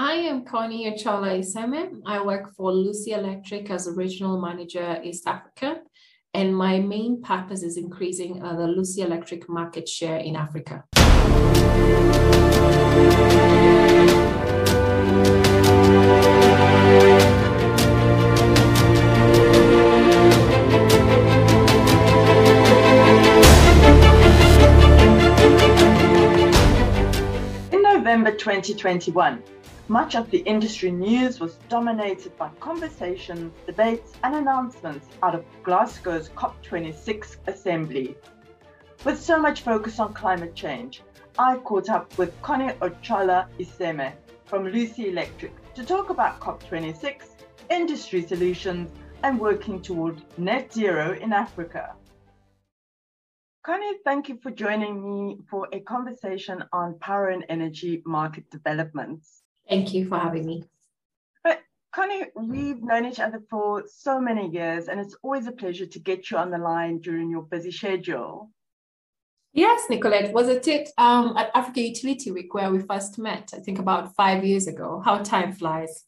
I 0.00 0.12
am 0.12 0.44
Connie 0.44 0.88
Ochola 0.88 1.40
Iseme. 1.40 2.02
I 2.06 2.24
work 2.24 2.54
for 2.54 2.72
Lucy 2.72 3.10
Electric 3.14 3.68
as 3.68 3.88
a 3.88 3.92
regional 3.92 4.40
manager 4.40 5.00
East 5.02 5.26
Africa, 5.26 5.80
and 6.32 6.56
my 6.56 6.78
main 6.78 7.20
purpose 7.20 7.64
is 7.64 7.76
increasing 7.76 8.40
uh, 8.40 8.54
the 8.54 8.68
Lucy 8.68 9.02
Electric 9.02 9.48
market 9.48 9.88
share 9.88 10.18
in 10.18 10.36
Africa. 10.36 10.84
In 27.72 27.82
November 27.82 28.30
2021, 28.30 29.42
much 29.88 30.14
of 30.14 30.30
the 30.30 30.38
industry 30.40 30.90
news 30.90 31.40
was 31.40 31.56
dominated 31.70 32.36
by 32.36 32.50
conversations, 32.60 33.52
debates, 33.66 34.12
and 34.22 34.34
announcements 34.34 35.06
out 35.22 35.34
of 35.34 35.44
Glasgow's 35.62 36.28
COP26 36.30 37.36
assembly. 37.46 38.14
With 39.04 39.18
so 39.18 39.40
much 39.40 39.62
focus 39.62 39.98
on 39.98 40.12
climate 40.12 40.54
change, 40.54 41.02
I 41.38 41.56
caught 41.56 41.88
up 41.88 42.16
with 42.18 42.40
Connie 42.42 42.74
Ochola 42.82 43.46
Iseme 43.58 44.12
from 44.44 44.66
Lucy 44.66 45.08
Electric 45.08 45.52
to 45.74 45.84
talk 45.84 46.10
about 46.10 46.38
COP26, 46.40 47.22
industry 47.70 48.22
solutions, 48.26 48.90
and 49.22 49.40
working 49.40 49.80
toward 49.80 50.20
net 50.36 50.70
zero 50.72 51.16
in 51.18 51.32
Africa. 51.32 51.94
Connie, 53.64 53.98
thank 54.04 54.28
you 54.28 54.38
for 54.42 54.50
joining 54.50 55.02
me 55.02 55.38
for 55.50 55.68
a 55.72 55.80
conversation 55.80 56.62
on 56.72 56.98
power 56.98 57.28
and 57.28 57.44
energy 57.48 58.02
market 58.04 58.50
developments. 58.50 59.42
Thank 59.68 59.92
you 59.92 60.08
for 60.08 60.18
having 60.18 60.46
me. 60.46 60.64
But 61.44 61.60
Connie, 61.94 62.24
we've 62.34 62.82
known 62.82 63.04
each 63.04 63.20
other 63.20 63.42
for 63.50 63.84
so 63.86 64.20
many 64.20 64.48
years, 64.48 64.88
and 64.88 64.98
it's 64.98 65.16
always 65.22 65.46
a 65.46 65.52
pleasure 65.52 65.86
to 65.86 65.98
get 65.98 66.30
you 66.30 66.38
on 66.38 66.50
the 66.50 66.58
line 66.58 67.00
during 67.00 67.30
your 67.30 67.42
busy 67.42 67.70
schedule. 67.70 68.50
Yes, 69.52 69.84
Nicolette, 69.90 70.32
was 70.32 70.48
it 70.48 70.66
it 70.68 70.90
um, 70.98 71.36
at 71.36 71.50
Africa 71.54 71.80
Utility 71.80 72.30
Week 72.30 72.52
where 72.54 72.70
we 72.70 72.80
first 72.80 73.18
met? 73.18 73.50
I 73.54 73.58
think 73.58 73.78
about 73.78 74.14
five 74.14 74.44
years 74.44 74.66
ago. 74.66 75.02
How 75.04 75.18
time 75.18 75.52
flies. 75.52 76.04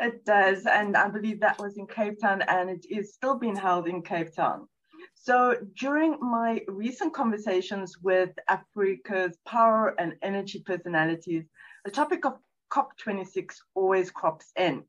It 0.00 0.24
does, 0.24 0.66
and 0.66 0.96
I 0.96 1.08
believe 1.08 1.40
that 1.40 1.58
was 1.60 1.76
in 1.76 1.86
Cape 1.86 2.20
Town, 2.20 2.42
and 2.42 2.68
it 2.68 2.84
is 2.90 3.14
still 3.14 3.38
being 3.38 3.54
held 3.56 3.86
in 3.86 4.02
Cape 4.02 4.34
Town. 4.34 4.68
So 5.14 5.56
during 5.78 6.18
my 6.20 6.62
recent 6.66 7.14
conversations 7.14 7.98
with 8.02 8.30
Africa's 8.48 9.38
power 9.46 9.94
and 10.00 10.14
energy 10.22 10.62
personalities, 10.66 11.44
the 11.84 11.92
topic 11.92 12.24
of 12.24 12.38
COP26 12.72 13.56
always 13.74 14.10
crops 14.10 14.50
in, 14.56 14.84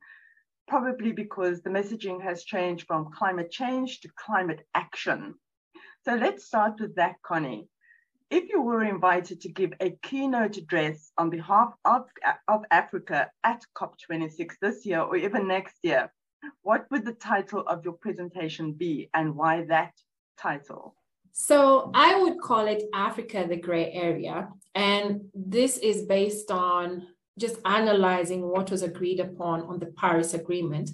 probably 0.67 1.12
because 1.12 1.62
the 1.62 1.70
messaging 1.70 2.22
has 2.22 2.45
changed 2.45 2.88
from 2.88 3.12
climate 3.12 3.52
change 3.52 4.00
to 4.02 4.09
climate 4.16 4.66
action. 4.73 5.36
So 6.06 6.16
let's 6.16 6.45
start 6.45 6.80
with 6.80 6.95
that, 6.95 7.16
Connie. 7.26 7.67
If 8.30 8.50
you 8.50 8.61
were 8.61 8.84
invited 8.84 9.42
to 9.42 9.50
give 9.50 9.73
a 9.80 9.92
keynote 10.02 10.58
address 10.58 11.11
on 11.17 11.30
behalf 11.30 11.73
of, 11.86 12.06
of 12.48 12.64
Africa 12.72 13.30
at 13.44 13.64
COP26 13.78 14.54
this 14.61 14.86
year 14.86 15.02
or 15.02 15.17
even 15.17 15.48
next 15.48 15.76
year, 15.84 16.11
what 16.61 16.86
would 16.89 17.06
the 17.06 17.14
title 17.14 17.61
of 17.67 17.84
your 17.84 17.94
presentation 17.94 18.73
be 18.73 19.09
and 19.14 19.36
why 19.36 19.66
that 19.66 19.94
title? 20.38 20.95
So 21.34 21.92
I 21.94 22.22
would 22.22 22.39
call 22.39 22.67
it 22.67 22.84
Africa 22.94 23.45
the 23.48 23.58
Gray 23.58 23.92
Area. 23.92 24.50
And 24.76 25.22
this 25.34 25.78
is 25.78 26.04
based 26.04 26.52
on 26.52 27.08
just 27.38 27.58
analyzing 27.66 28.48
what 28.48 28.72
was 28.72 28.84
agreed 28.84 29.20
upon 29.20 29.62
on 29.64 29.80
the 29.80 29.88
Paris 29.88 30.34
Agreement 30.34 30.89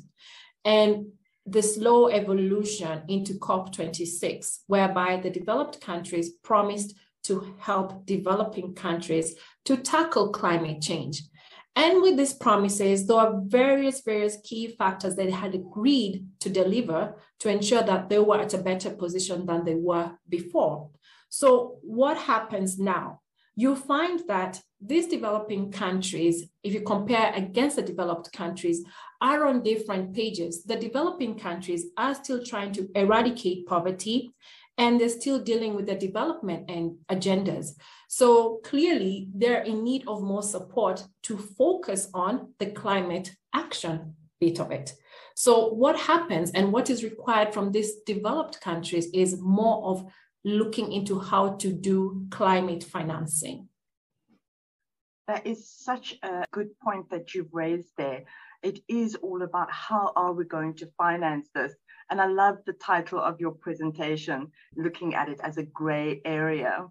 and 0.64 1.08
the 1.45 1.62
slow 1.62 2.09
evolution 2.09 3.04
into 3.08 3.34
COP26, 3.34 4.60
whereby 4.67 5.17
the 5.17 5.30
developed 5.30 5.82
countries 5.82 6.32
promised 6.44 6.95
to 7.23 7.55
help 7.60 8.05
developing 8.05 8.73
countries 8.73 9.36
to 9.66 9.78
tackle 9.78 10.30
climate 10.30 10.82
change. 10.82 11.23
And 11.76 12.02
with 12.02 12.17
these 12.17 12.33
promises, 12.33 13.08
there 13.08 13.17
are 13.17 13.42
various, 13.45 14.02
various 14.02 14.38
key 14.44 14.67
factors 14.67 15.16
that 15.16 15.26
they 15.26 15.32
had 15.32 15.55
agreed 15.55 16.26
to 16.42 16.49
deliver 16.49 17.16
to 17.39 17.49
ensure 17.49 17.83
that 17.83 18.10
they 18.10 18.20
were 18.20 18.39
at 18.39 18.54
a 18.54 18.58
better 18.58 18.89
position 18.89 19.45
than 19.45 19.64
they 19.64 19.76
were 19.76 20.11
before. 20.28 20.89
So, 21.30 21.78
what 21.83 22.17
happens 22.17 22.80
now? 22.80 23.22
You 23.59 23.75
find 23.75 24.21
that 24.30 24.61
these 24.80 25.08
developing 25.08 25.70
countries, 25.70 26.47
if 26.64 26.73
you 26.73 26.80
compare 26.80 27.33
against 27.36 27.75
the 27.75 27.81
developed 27.81 28.31
countries, 28.31 28.86
are 29.20 29.45
on 29.47 29.64
different 29.64 30.15
pages. 30.15 30.64
The 30.64 30.77
developing 30.77 31.37
countries 31.37 31.87
are 31.98 32.15
still 32.15 32.42
trying 32.42 32.71
to 32.71 32.87
eradicate 32.95 33.67
poverty 33.67 34.31
and 34.77 34.98
they're 34.98 35.09
still 35.09 35.39
dealing 35.39 35.75
with 35.75 35.87
the 35.87 35.95
development 35.95 36.71
and 36.71 36.99
agendas. 37.11 37.71
So 38.08 38.61
clearly, 38.64 39.27
they're 39.36 39.64
in 39.64 39.83
need 39.83 40.08
of 40.08 40.23
more 40.23 40.42
support 40.42 41.03
to 41.23 41.37
focus 41.37 42.08
on 42.14 42.53
the 42.59 42.67
climate 42.67 43.36
action 43.53 44.15
bit 44.39 44.61
of 44.61 44.71
it. 44.71 44.93
So, 45.36 45.67
what 45.73 45.99
happens 45.99 46.52
and 46.52 46.71
what 46.71 46.89
is 46.89 47.03
required 47.03 47.53
from 47.53 47.73
these 47.73 47.98
developed 48.05 48.61
countries 48.61 49.09
is 49.14 49.42
more 49.42 49.83
of 49.83 50.05
looking 50.44 50.92
into 50.92 51.20
how 51.20 51.55
to 51.58 51.72
do 51.72 52.26
climate 52.32 52.83
financing. 52.83 53.67
That 55.27 55.45
is 55.45 55.70
such 55.70 56.16
a 56.23 56.45
good 56.52 56.70
point 56.80 57.10
that 57.11 57.36
you've 57.36 57.54
raised 57.54 57.92
there. 57.98 58.23
It 58.64 58.80
is 58.88 59.16
all 59.16 59.44
about 59.44 59.72
how 59.72 60.11
are 60.16 60.33
we 60.33 60.45
going 60.45 60.73
to 60.76 60.89
finance 60.98 61.49
this? 61.54 61.73
And 62.10 62.20
I 62.20 62.26
love 62.26 62.58
the 62.66 62.73
title 62.73 63.20
of 63.20 63.39
your 63.39 63.52
presentation, 63.52 64.48
looking 64.76 65.14
at 65.14 65.30
it 65.30 65.39
as 65.44 65.58
a 65.58 65.64
gray 65.64 66.22
area. 66.26 66.88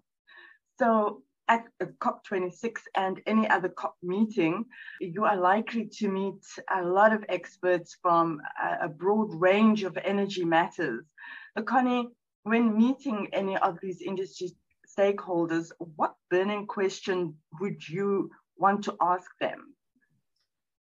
So 0.79 1.23
at 1.49 1.65
COP26 1.81 2.77
and 2.95 3.19
any 3.25 3.49
other 3.49 3.69
COP 3.69 3.95
meeting, 4.01 4.65
you 5.01 5.25
are 5.25 5.35
likely 5.35 5.89
to 5.97 6.07
meet 6.07 6.41
a 6.73 6.83
lot 6.83 7.11
of 7.11 7.25
experts 7.27 7.97
from 8.01 8.39
a 8.81 8.87
broad 8.87 9.33
range 9.33 9.83
of 9.83 9.97
energy 9.97 10.45
matters. 10.45 11.03
Connie, 11.65 12.07
when 12.43 12.77
meeting 12.77 13.27
any 13.33 13.57
of 13.57 13.77
these 13.81 14.01
industry 14.01 14.51
stakeholders, 14.87 15.71
what 15.95 16.15
burning 16.29 16.65
question 16.65 17.35
would 17.59 17.87
you 17.87 18.31
want 18.57 18.83
to 18.83 18.95
ask 19.01 19.29
them? 19.39 19.73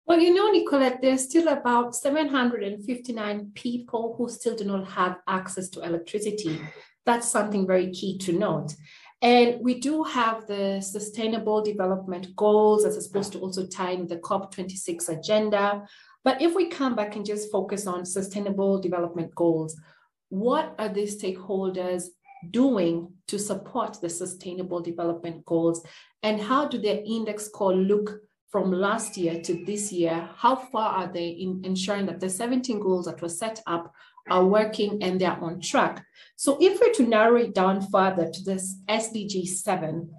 Well, 0.06 0.20
you 0.20 0.34
know, 0.34 0.50
Nicolette, 0.50 1.00
there's 1.00 1.24
still 1.24 1.48
about 1.48 1.96
759 1.96 3.52
people 3.54 4.14
who 4.18 4.28
still 4.28 4.54
do 4.54 4.64
not 4.64 4.86
have 4.88 5.16
access 5.26 5.70
to 5.70 5.82
electricity. 5.82 6.60
That's 7.06 7.30
something 7.30 7.66
very 7.66 7.90
key 7.90 8.18
to 8.18 8.32
note. 8.32 8.74
And 9.22 9.60
we 9.62 9.80
do 9.80 10.02
have 10.02 10.46
the 10.46 10.82
Sustainable 10.82 11.62
Development 11.62 12.36
Goals 12.36 12.84
that's 12.84 13.02
supposed 13.02 13.32
to 13.32 13.38
also 13.38 13.66
tie 13.66 13.92
in 13.92 14.06
the 14.06 14.18
COP26 14.18 15.08
agenda. 15.08 15.86
But 16.22 16.42
if 16.42 16.54
we 16.54 16.68
come 16.68 16.94
back 16.94 17.16
and 17.16 17.24
just 17.24 17.50
focus 17.50 17.86
on 17.86 18.04
Sustainable 18.04 18.80
Development 18.80 19.34
Goals, 19.34 19.80
what 20.28 20.74
are 20.78 20.88
the 20.88 21.04
stakeholders 21.04 22.04
doing 22.50 23.12
to 23.28 23.38
support 23.38 24.00
the 24.00 24.08
Sustainable 24.08 24.80
Development 24.80 25.44
Goals? 25.44 25.84
And 26.22 26.40
how 26.40 26.68
do 26.68 26.78
their 26.78 27.02
index 27.04 27.46
score 27.46 27.74
look 27.74 28.20
from 28.50 28.70
last 28.70 29.16
year 29.16 29.40
to 29.42 29.64
this 29.64 29.92
year? 29.92 30.28
How 30.36 30.56
far 30.56 30.90
are 30.90 31.12
they 31.12 31.28
in 31.28 31.62
ensuring 31.64 32.06
that 32.06 32.20
the 32.20 32.30
17 32.30 32.80
goals 32.80 33.06
that 33.06 33.20
were 33.20 33.28
set 33.28 33.60
up 33.66 33.92
are 34.30 34.44
working 34.44 35.02
and 35.02 35.20
they're 35.20 35.32
on 35.32 35.60
track? 35.60 36.04
So, 36.36 36.58
if 36.60 36.80
we're 36.80 36.92
to 36.94 37.06
narrow 37.08 37.36
it 37.36 37.54
down 37.54 37.82
further 37.82 38.30
to 38.30 38.42
this 38.42 38.76
SDG 38.88 39.46
7, 39.46 40.10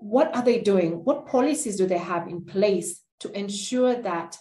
what 0.00 0.34
are 0.34 0.42
they 0.42 0.60
doing? 0.60 1.04
What 1.04 1.26
policies 1.26 1.76
do 1.76 1.86
they 1.86 1.98
have 1.98 2.28
in 2.28 2.44
place 2.44 3.02
to 3.20 3.30
ensure 3.32 3.94
that 4.02 4.36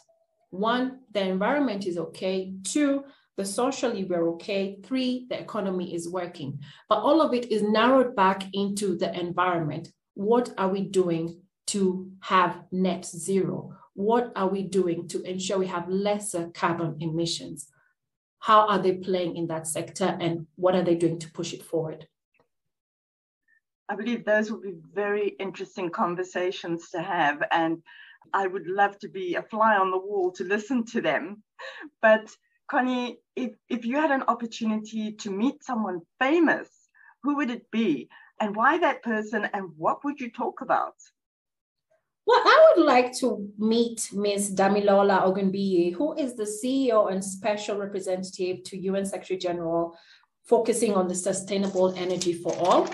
one, 0.50 1.00
the 1.12 1.22
environment 1.22 1.86
is 1.86 1.98
okay, 1.98 2.54
two, 2.64 3.04
the 3.38 3.46
socially 3.46 4.06
we're 4.06 4.30
okay, 4.30 4.78
three, 4.84 5.26
the 5.30 5.40
economy 5.40 5.94
is 5.94 6.10
working. 6.10 6.60
But 6.88 7.00
all 7.00 7.22
of 7.22 7.34
it 7.34 7.52
is 7.52 7.64
narrowed 7.64 8.16
back 8.16 8.44
into 8.54 8.98
the 8.98 9.18
environment. 9.18 9.90
What 10.14 10.54
are 10.58 10.70
we 10.70 10.82
doing 10.82 11.42
to 11.68 12.12
have 12.22 12.64
net 12.72 13.06
zero? 13.06 13.74
What 13.94 14.32
are 14.36 14.48
we 14.48 14.64
doing 14.64 15.08
to 15.10 15.22
ensure 15.24 15.58
we 15.58 15.68
have 15.68 15.90
lesser 15.90 16.50
carbon 16.54 16.98
emissions? 17.00 17.68
How 18.40 18.68
are 18.68 18.80
they 18.80 18.94
playing 18.94 19.36
in 19.38 19.48
that 19.48 19.68
sector 19.68 20.18
and 20.20 20.48
what 20.56 20.76
are 20.76 20.84
they 20.84 20.96
doing 20.96 21.20
to 21.20 21.32
push 21.32 21.54
it 21.54 21.64
forward? 21.64 22.08
I 23.90 23.96
believe 23.96 24.26
those 24.26 24.52
will 24.52 24.62
be 24.62 24.76
very 24.94 25.30
interesting 25.40 25.90
conversations 25.90 26.90
to 26.92 27.02
have. 27.02 27.44
And 27.52 27.84
I 28.34 28.48
would 28.48 28.68
love 28.68 28.98
to 29.00 29.10
be 29.10 29.36
a 29.36 29.44
fly 29.44 29.78
on 29.78 29.92
the 29.92 29.98
wall 29.98 30.32
to 30.34 30.44
listen 30.44 30.86
to 30.86 31.02
them. 31.02 31.44
But 32.02 32.30
Connie, 32.70 33.20
if, 33.36 33.52
if 33.70 33.86
you 33.86 33.98
had 33.98 34.12
an 34.12 34.24
opportunity 34.28 35.12
to 35.14 35.30
meet 35.30 35.64
someone 35.64 36.02
famous, 36.20 36.70
who 37.24 37.36
would 37.38 37.50
it 37.50 37.70
be? 37.72 38.10
And 38.40 38.56
why 38.56 38.78
that 38.80 39.04
person? 39.04 39.48
And 39.54 39.72
what 39.78 40.04
would 40.04 40.20
you 40.20 40.32
talk 40.32 40.62
about? 40.62 40.96
Well, 42.28 42.42
I 42.44 42.74
would 42.76 42.86
like 42.86 43.14
to 43.20 43.52
meet 43.58 44.10
Ms. 44.12 44.56
Damilola 44.56 45.22
Ogunbiyi, 45.24 45.94
who 45.94 46.16
is 46.16 46.36
the 46.36 46.44
CEO 46.44 47.12
and 47.12 47.24
Special 47.24 47.78
Representative 47.78 48.64
to 48.64 48.78
UN 48.78 49.06
Secretary 49.06 49.38
General, 49.38 49.96
focusing 50.44 50.96
on 50.96 51.08
the 51.08 51.14
sustainable 51.14 51.94
energy 51.96 52.34
for 52.34 52.56
all. 52.56 52.90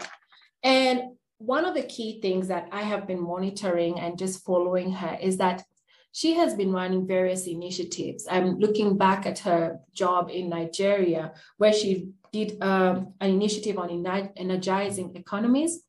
And 0.64 1.16
one 1.38 1.66
of 1.66 1.76
the 1.76 1.84
key 1.84 2.20
things 2.22 2.50
that 2.50 2.68
I 2.72 2.82
have 2.82 3.08
been 3.08 3.22
monitoring 3.22 4.00
and 4.00 4.18
just 4.18 4.44
following 4.44 4.92
her 4.92 5.18
is 5.22 5.38
that 5.38 5.64
she 6.12 6.34
has 6.34 6.56
been 6.56 6.72
running 6.72 7.08
various 7.08 7.48
initiatives. 7.48 8.28
I'm 8.30 8.60
looking 8.60 8.98
back 8.98 9.26
at 9.26 9.40
her 9.40 9.80
job 9.94 10.30
in 10.30 10.50
Nigeria, 10.50 11.34
where 11.58 11.74
she 11.74 12.10
did 12.32 12.62
um, 12.62 13.14
an 13.20 13.30
initiative 13.30 13.78
on 13.78 14.06
energizing 14.36 15.16
economies. 15.16 15.84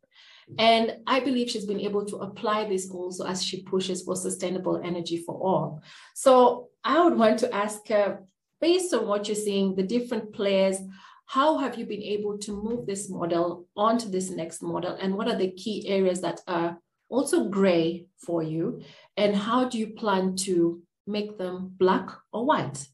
And 0.59 0.99
I 1.07 1.21
believe 1.21 1.51
she's 1.51 1.67
been 1.67 1.81
able 1.81 2.05
to 2.07 2.17
apply 2.17 2.69
this 2.69 2.91
also 2.91 3.25
as 3.27 3.43
she 3.43 3.63
pushes 3.63 4.03
for 4.03 4.17
sustainable 4.17 4.81
energy 4.85 5.19
for 5.19 5.35
all. 5.35 5.83
So 6.15 6.69
I 6.85 7.03
would 7.03 7.17
want 7.17 7.39
to 7.41 7.55
ask 7.55 7.89
her, 7.89 8.23
based 8.61 8.93
on 8.93 9.07
what 9.07 9.29
you're 9.29 9.35
seeing, 9.35 9.75
the 9.75 9.83
different 9.83 10.33
players, 10.33 10.79
how 11.27 11.59
have 11.59 11.79
you 11.79 11.87
been 11.87 12.03
able 12.03 12.37
to 12.39 12.53
move 12.53 12.87
this 12.87 13.09
model 13.09 13.67
onto 13.77 14.09
this 14.09 14.31
next 14.31 14.63
model? 14.63 14.97
And 15.01 15.17
what 15.17 15.29
are 15.29 15.37
the 15.37 15.53
key 15.53 15.89
areas 15.89 16.21
that 16.21 16.41
are 16.47 16.79
also 17.13 17.45
gray 17.45 18.07
for 18.17 18.43
you? 18.43 18.83
And 19.17 19.37
how 19.37 19.69
do 19.69 19.79
you 19.79 19.89
plan 19.89 20.37
to 20.47 20.83
make 21.07 21.39
them 21.39 21.73
black 21.79 22.11
or 22.33 22.45
white? 22.47 22.89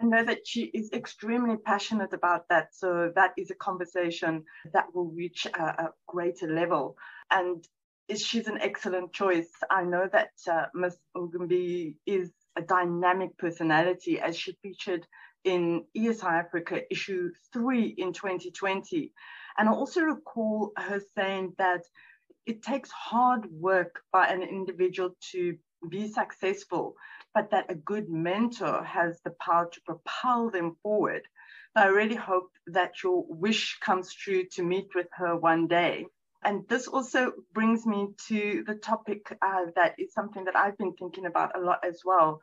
I 0.00 0.06
know 0.06 0.24
that 0.24 0.46
she 0.46 0.64
is 0.74 0.90
extremely 0.92 1.56
passionate 1.56 2.12
about 2.12 2.48
that. 2.48 2.74
So 2.74 3.12
that 3.14 3.32
is 3.36 3.50
a 3.50 3.54
conversation 3.54 4.44
that 4.72 4.86
will 4.94 5.10
reach 5.10 5.46
a, 5.46 5.62
a 5.62 5.90
greater 6.06 6.52
level. 6.52 6.96
And 7.30 7.64
she's 8.16 8.48
an 8.48 8.58
excellent 8.60 9.12
choice. 9.12 9.50
I 9.70 9.84
know 9.84 10.08
that 10.12 10.32
uh, 10.50 10.66
Ms. 10.74 10.98
Ogunbiyi 11.16 11.94
is 12.06 12.30
a 12.56 12.62
dynamic 12.62 13.36
personality 13.38 14.20
as 14.20 14.36
she 14.36 14.56
featured 14.62 15.06
in 15.44 15.84
ESI 15.96 16.24
Africa 16.24 16.82
issue 16.90 17.30
three 17.52 17.94
in 17.98 18.12
2020. 18.12 19.12
And 19.58 19.68
I 19.68 19.72
also 19.72 20.00
recall 20.00 20.72
her 20.76 21.00
saying 21.16 21.54
that 21.58 21.82
it 22.46 22.62
takes 22.62 22.90
hard 22.90 23.46
work 23.50 24.02
by 24.12 24.26
an 24.26 24.42
individual 24.42 25.16
to 25.32 25.56
be 25.88 26.08
successful, 26.08 26.94
but 27.34 27.50
that 27.50 27.70
a 27.70 27.74
good 27.74 28.08
mentor 28.08 28.82
has 28.84 29.20
the 29.22 29.30
power 29.32 29.68
to 29.72 29.80
propel 29.82 30.50
them 30.50 30.76
forward. 30.82 31.22
I 31.76 31.86
really 31.86 32.14
hope 32.14 32.50
that 32.68 33.02
your 33.02 33.24
wish 33.28 33.78
comes 33.80 34.14
true 34.14 34.44
to 34.52 34.62
meet 34.62 34.88
with 34.94 35.08
her 35.12 35.36
one 35.36 35.66
day. 35.66 36.06
And 36.44 36.68
this 36.68 36.86
also 36.86 37.32
brings 37.52 37.86
me 37.86 38.08
to 38.28 38.64
the 38.66 38.74
topic 38.74 39.36
uh, 39.42 39.66
that 39.74 39.94
is 39.98 40.12
something 40.12 40.44
that 40.44 40.56
I've 40.56 40.78
been 40.78 40.92
thinking 40.92 41.26
about 41.26 41.56
a 41.56 41.60
lot 41.60 41.84
as 41.84 42.02
well. 42.04 42.40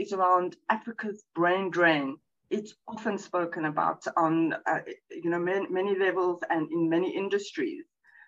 Is 0.00 0.12
around 0.12 0.56
Africa's 0.68 1.22
brain 1.36 1.70
drain. 1.70 2.16
It's 2.50 2.74
often 2.88 3.16
spoken 3.16 3.66
about 3.66 4.04
on, 4.16 4.54
uh, 4.66 4.80
you 5.10 5.30
know, 5.30 5.38
many, 5.38 5.68
many 5.68 5.96
levels 5.96 6.40
and 6.50 6.68
in 6.72 6.88
many 6.88 7.14
industries. 7.14 7.84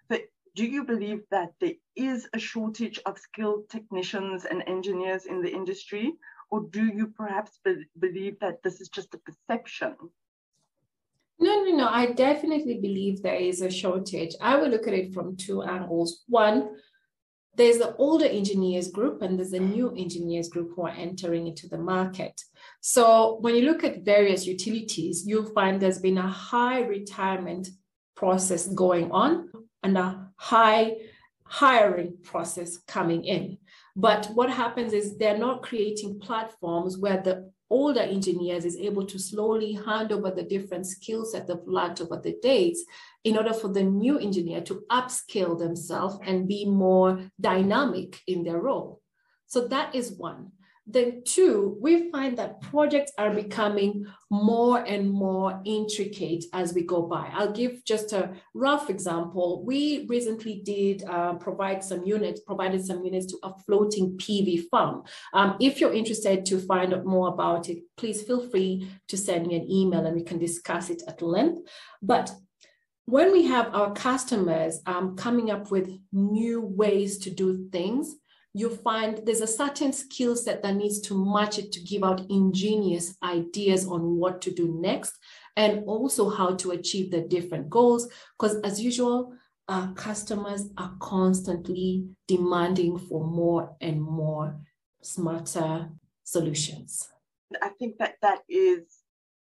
But 0.08 0.22
do 0.54 0.64
you 0.64 0.84
believe 0.84 1.22
that 1.30 1.52
there 1.60 1.74
is 1.96 2.28
a 2.32 2.38
shortage 2.38 2.98
of 3.06 3.18
skilled 3.18 3.68
technicians 3.68 4.44
and 4.44 4.62
engineers 4.66 5.26
in 5.26 5.42
the 5.42 5.50
industry? 5.50 6.14
Or 6.50 6.62
do 6.62 6.84
you 6.84 7.08
perhaps 7.08 7.60
be- 7.64 7.86
believe 7.98 8.38
that 8.40 8.62
this 8.62 8.80
is 8.80 8.88
just 8.88 9.14
a 9.14 9.18
perception? 9.18 9.94
No, 11.38 11.64
no, 11.64 11.76
no. 11.76 11.88
I 11.88 12.12
definitely 12.12 12.78
believe 12.80 13.22
there 13.22 13.36
is 13.36 13.62
a 13.62 13.70
shortage. 13.70 14.34
I 14.40 14.56
will 14.56 14.68
look 14.68 14.86
at 14.86 14.94
it 14.94 15.14
from 15.14 15.36
two 15.36 15.62
angles. 15.62 16.24
One, 16.28 16.76
there's 17.54 17.78
the 17.78 17.96
older 17.96 18.26
engineers 18.26 18.88
group 18.88 19.22
and 19.22 19.38
there's 19.38 19.52
a 19.52 19.60
new 19.60 19.94
engineers 19.96 20.48
group 20.48 20.72
who 20.74 20.82
are 20.82 20.90
entering 20.96 21.46
into 21.46 21.68
the 21.68 21.78
market. 21.78 22.40
So 22.80 23.38
when 23.40 23.54
you 23.54 23.62
look 23.62 23.84
at 23.84 24.04
various 24.04 24.46
utilities, 24.46 25.26
you'll 25.26 25.52
find 25.52 25.80
there's 25.80 25.98
been 25.98 26.18
a 26.18 26.28
high 26.28 26.80
retirement 26.80 27.68
process 28.16 28.68
going 28.68 29.10
on 29.10 29.50
and 29.82 29.96
a 29.96 30.29
high 30.40 30.96
hiring 31.44 32.16
process 32.22 32.78
coming 32.78 33.24
in. 33.24 33.58
But 33.94 34.30
what 34.32 34.48
happens 34.48 34.94
is 34.94 35.18
they're 35.18 35.36
not 35.36 35.62
creating 35.62 36.18
platforms 36.18 36.96
where 36.96 37.20
the 37.20 37.52
older 37.68 38.00
engineers 38.00 38.64
is 38.64 38.78
able 38.78 39.04
to 39.04 39.18
slowly 39.18 39.74
hand 39.74 40.12
over 40.12 40.30
the 40.30 40.42
different 40.42 40.86
skill 40.86 41.26
set 41.26 41.46
they've 41.46 41.66
learned 41.66 42.00
over 42.00 42.16
the 42.16 42.36
days 42.40 42.84
in 43.22 43.36
order 43.36 43.52
for 43.52 43.68
the 43.68 43.82
new 43.82 44.18
engineer 44.18 44.62
to 44.62 44.82
upskill 44.90 45.58
themselves 45.58 46.18
and 46.24 46.48
be 46.48 46.64
more 46.64 47.20
dynamic 47.38 48.18
in 48.26 48.42
their 48.42 48.60
role. 48.60 49.02
So 49.46 49.68
that 49.68 49.94
is 49.94 50.12
one. 50.12 50.52
Then, 50.86 51.22
two, 51.24 51.78
we 51.80 52.10
find 52.10 52.36
that 52.38 52.60
projects 52.62 53.12
are 53.16 53.32
becoming 53.32 54.06
more 54.30 54.78
and 54.78 55.10
more 55.10 55.60
intricate 55.64 56.44
as 56.52 56.74
we 56.74 56.82
go 56.82 57.02
by. 57.02 57.30
I'll 57.32 57.52
give 57.52 57.84
just 57.84 58.12
a 58.12 58.32
rough 58.54 58.90
example. 58.90 59.62
We 59.64 60.06
recently 60.08 60.62
did 60.64 61.04
uh, 61.04 61.34
provide 61.34 61.84
some 61.84 62.04
units, 62.04 62.40
provided 62.40 62.84
some 62.84 63.04
units 63.04 63.26
to 63.26 63.38
a 63.42 63.54
floating 63.66 64.16
PV 64.16 64.64
farm. 64.70 65.04
Um, 65.32 65.56
if 65.60 65.80
you're 65.80 65.92
interested 65.92 66.44
to 66.46 66.58
find 66.58 66.92
out 66.92 67.04
more 67.04 67.28
about 67.28 67.68
it, 67.68 67.78
please 67.96 68.22
feel 68.22 68.48
free 68.48 68.90
to 69.08 69.16
send 69.16 69.46
me 69.46 69.56
an 69.56 69.70
email 69.70 70.06
and 70.06 70.16
we 70.16 70.24
can 70.24 70.38
discuss 70.38 70.90
it 70.90 71.02
at 71.06 71.22
length. 71.22 71.60
But 72.02 72.32
when 73.04 73.32
we 73.32 73.44
have 73.46 73.74
our 73.74 73.92
customers 73.92 74.80
um, 74.86 75.16
coming 75.16 75.50
up 75.50 75.70
with 75.70 75.90
new 76.12 76.60
ways 76.60 77.18
to 77.18 77.30
do 77.30 77.68
things, 77.70 78.14
you 78.52 78.70
find 78.70 79.20
there's 79.24 79.40
a 79.40 79.46
certain 79.46 79.92
skill 79.92 80.34
set 80.34 80.62
that 80.62 80.74
needs 80.74 81.00
to 81.00 81.32
match 81.32 81.58
it 81.58 81.70
to 81.72 81.80
give 81.80 82.02
out 82.02 82.28
ingenious 82.28 83.16
ideas 83.22 83.86
on 83.86 84.16
what 84.16 84.40
to 84.42 84.50
do 84.50 84.76
next 84.80 85.16
and 85.56 85.84
also 85.84 86.28
how 86.28 86.54
to 86.56 86.72
achieve 86.72 87.10
the 87.10 87.20
different 87.20 87.70
goals. 87.70 88.08
Because 88.38 88.56
as 88.62 88.80
usual, 88.80 89.32
our 89.68 89.92
customers 89.94 90.68
are 90.78 90.92
constantly 90.98 92.08
demanding 92.26 92.98
for 92.98 93.24
more 93.24 93.76
and 93.80 94.02
more 94.02 94.58
smarter 95.00 95.88
solutions. 96.24 97.08
I 97.62 97.68
think 97.68 97.98
that 97.98 98.16
that 98.22 98.40
is 98.48 98.82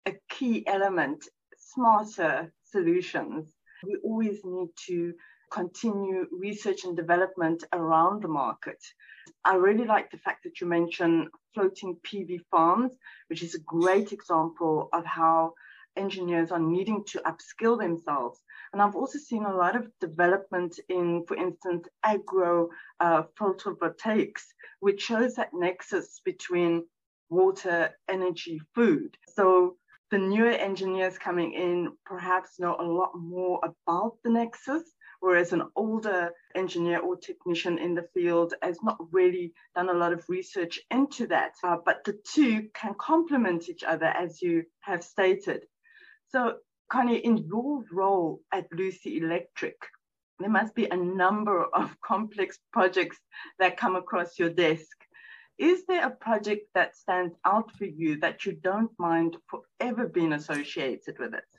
a 0.07 0.13
key 0.29 0.65
element 0.65 1.23
smarter 1.57 2.51
solutions. 2.63 3.53
We 3.83 3.97
always 4.03 4.39
need 4.43 4.69
to 4.87 5.13
continue 5.51 6.27
research 6.31 6.83
and 6.83 6.95
development 6.95 7.63
around 7.73 8.23
the 8.23 8.27
market. 8.27 8.83
I 9.43 9.55
really 9.55 9.85
like 9.85 10.11
the 10.11 10.17
fact 10.17 10.43
that 10.43 10.59
you 10.61 10.67
mentioned 10.67 11.29
floating 11.53 11.97
PV 12.03 12.41
farms, 12.51 12.93
which 13.27 13.43
is 13.43 13.55
a 13.55 13.59
great 13.59 14.11
example 14.11 14.89
of 14.93 15.05
how 15.05 15.53
engineers 15.95 16.51
are 16.51 16.59
needing 16.59 17.03
to 17.05 17.21
upskill 17.21 17.77
themselves. 17.79 18.39
And 18.71 18.81
I've 18.81 18.95
also 18.95 19.17
seen 19.17 19.45
a 19.45 19.55
lot 19.55 19.75
of 19.75 19.89
development 19.99 20.79
in, 20.89 21.25
for 21.27 21.35
instance, 21.35 21.87
agro 22.03 22.69
uh, 22.99 23.23
photovoltaics, 23.39 24.43
which 24.79 25.01
shows 25.01 25.35
that 25.35 25.53
nexus 25.53 26.21
between 26.23 26.85
water, 27.29 27.89
energy, 28.07 28.61
food. 28.75 29.17
So 29.33 29.77
the 30.11 30.17
newer 30.17 30.51
engineers 30.51 31.17
coming 31.17 31.53
in 31.53 31.91
perhaps 32.05 32.59
know 32.59 32.75
a 32.79 32.83
lot 32.83 33.11
more 33.15 33.59
about 33.63 34.17
the 34.23 34.29
nexus 34.29 34.83
whereas 35.19 35.53
an 35.53 35.63
older 35.75 36.31
engineer 36.55 36.99
or 36.99 37.15
technician 37.15 37.77
in 37.77 37.95
the 37.95 38.07
field 38.13 38.53
has 38.61 38.77
not 38.83 38.97
really 39.11 39.53
done 39.75 39.89
a 39.89 39.93
lot 39.93 40.13
of 40.13 40.23
research 40.29 40.79
into 40.91 41.27
that. 41.27 41.53
Uh, 41.63 41.77
but 41.85 42.03
the 42.03 42.17
two 42.33 42.69
can 42.73 42.93
complement 42.95 43.69
each 43.69 43.83
other, 43.83 44.05
as 44.05 44.41
you 44.41 44.63
have 44.81 45.03
stated. 45.03 45.63
So, 46.29 46.57
Connie, 46.89 47.17
in 47.17 47.37
your 47.37 47.83
role 47.91 48.41
at 48.51 48.71
Lucy 48.71 49.17
Electric, 49.17 49.75
there 50.39 50.49
must 50.49 50.75
be 50.75 50.85
a 50.85 50.95
number 50.95 51.65
of 51.65 51.99
complex 52.05 52.59
projects 52.71 53.17
that 53.59 53.77
come 53.77 53.95
across 53.95 54.37
your 54.37 54.49
desk. 54.49 54.95
Is 55.57 55.85
there 55.87 56.05
a 56.05 56.11
project 56.11 56.67
that 56.75 56.95
stands 56.95 57.35
out 57.43 57.71
for 57.71 57.85
you 57.85 58.19
that 58.19 58.45
you 58.45 58.51
don't 58.51 58.91
mind 58.99 59.37
forever 59.47 60.07
being 60.07 60.33
associated 60.33 61.17
with 61.17 61.33
it? 61.33 61.56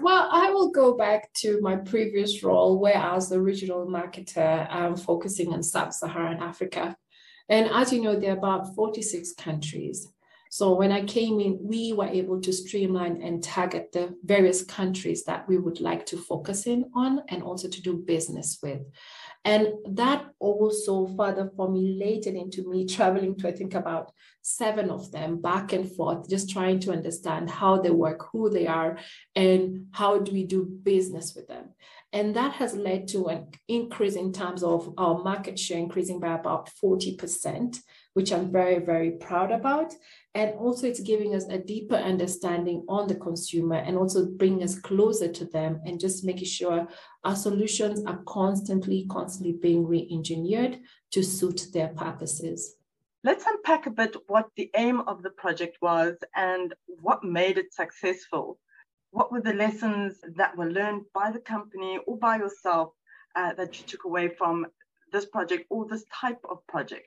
Well, 0.00 0.28
I 0.30 0.50
will 0.50 0.70
go 0.70 0.96
back 0.96 1.32
to 1.34 1.60
my 1.60 1.76
previous 1.76 2.42
role 2.42 2.78
where 2.78 2.96
I 2.96 3.14
was 3.14 3.28
the 3.28 3.40
regional 3.40 3.86
marketer 3.86 4.72
um, 4.74 4.96
focusing 4.96 5.52
on 5.52 5.62
sub 5.62 5.92
Saharan 5.92 6.42
Africa. 6.42 6.96
And 7.48 7.68
as 7.70 7.92
you 7.92 8.00
know, 8.00 8.18
there 8.18 8.32
are 8.32 8.38
about 8.38 8.74
46 8.74 9.34
countries. 9.34 10.08
So 10.54 10.72
when 10.72 10.92
I 10.92 11.04
came 11.04 11.40
in, 11.40 11.58
we 11.60 11.92
were 11.92 12.06
able 12.06 12.40
to 12.40 12.52
streamline 12.52 13.20
and 13.22 13.42
target 13.42 13.90
the 13.90 14.14
various 14.22 14.62
countries 14.62 15.24
that 15.24 15.48
we 15.48 15.58
would 15.58 15.80
like 15.80 16.06
to 16.06 16.16
focus 16.16 16.68
in 16.68 16.92
on 16.94 17.22
and 17.28 17.42
also 17.42 17.68
to 17.68 17.82
do 17.82 17.96
business 17.96 18.60
with. 18.62 18.82
And 19.44 19.66
that 19.96 20.26
also 20.38 21.08
further 21.16 21.50
formulated 21.56 22.36
into 22.36 22.70
me 22.70 22.86
traveling 22.96 23.36
to, 23.38 23.48
I 23.48 23.50
think, 23.50 23.74
about 23.74 24.12
seven 24.42 24.90
of 24.90 25.10
them 25.10 25.40
back 25.40 25.72
and 25.72 25.90
forth, 25.90 26.30
just 26.30 26.50
trying 26.50 26.78
to 26.80 26.92
understand 26.92 27.50
how 27.50 27.78
they 27.78 27.90
work, 27.90 28.24
who 28.30 28.48
they 28.48 28.68
are, 28.68 28.96
and 29.34 29.86
how 29.90 30.20
do 30.20 30.30
we 30.30 30.44
do 30.44 30.64
business 30.64 31.34
with 31.34 31.48
them. 31.48 31.70
And 32.12 32.36
that 32.36 32.52
has 32.52 32.76
led 32.76 33.08
to 33.08 33.26
an 33.26 33.48
increase 33.66 34.14
in 34.14 34.32
terms 34.32 34.62
of 34.62 34.94
our 34.98 35.18
market 35.18 35.58
share 35.58 35.78
increasing 35.78 36.20
by 36.20 36.32
about 36.32 36.70
40%, 36.80 37.80
which 38.14 38.32
I'm 38.32 38.50
very, 38.50 38.78
very 38.78 39.12
proud 39.12 39.52
about. 39.52 39.94
And 40.34 40.54
also, 40.54 40.86
it's 40.86 41.00
giving 41.00 41.34
us 41.34 41.44
a 41.48 41.58
deeper 41.58 41.94
understanding 41.94 42.84
on 42.88 43.06
the 43.06 43.14
consumer 43.14 43.76
and 43.76 43.96
also 43.96 44.26
bringing 44.26 44.62
us 44.62 44.78
closer 44.78 45.30
to 45.30 45.44
them 45.44 45.80
and 45.84 46.00
just 46.00 46.24
making 46.24 46.46
sure 46.46 46.88
our 47.24 47.36
solutions 47.36 48.04
are 48.06 48.22
constantly, 48.26 49.06
constantly 49.10 49.52
being 49.52 49.86
re 49.86 50.08
engineered 50.10 50.80
to 51.12 51.22
suit 51.22 51.66
their 51.72 51.88
purposes. 51.88 52.76
Let's 53.22 53.46
unpack 53.46 53.86
a 53.86 53.90
bit 53.90 54.16
what 54.26 54.48
the 54.56 54.70
aim 54.76 55.00
of 55.00 55.22
the 55.22 55.30
project 55.30 55.78
was 55.80 56.16
and 56.34 56.74
what 56.86 57.24
made 57.24 57.58
it 57.58 57.72
successful 57.72 58.58
what 59.14 59.30
were 59.30 59.40
the 59.40 59.52
lessons 59.52 60.18
that 60.36 60.56
were 60.56 60.68
learned 60.68 61.04
by 61.14 61.30
the 61.30 61.38
company 61.38 62.00
or 62.04 62.18
by 62.18 62.36
yourself 62.36 62.90
uh, 63.36 63.54
that 63.54 63.78
you 63.78 63.86
took 63.86 64.04
away 64.04 64.28
from 64.28 64.66
this 65.12 65.24
project 65.24 65.66
or 65.70 65.86
this 65.86 66.04
type 66.12 66.40
of 66.50 66.66
project? 66.66 67.06